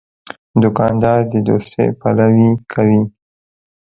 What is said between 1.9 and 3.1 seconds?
پلوي کوي.